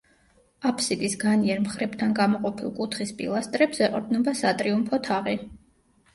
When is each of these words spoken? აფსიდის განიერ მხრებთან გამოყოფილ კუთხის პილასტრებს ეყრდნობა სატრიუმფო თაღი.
აფსიდის 0.69 1.15
განიერ 1.23 1.61
მხრებთან 1.65 2.15
გამოყოფილ 2.21 2.73
კუთხის 2.81 3.13
პილასტრებს 3.21 3.83
ეყრდნობა 3.91 4.35
სატრიუმფო 4.43 5.03
თაღი. 5.11 5.39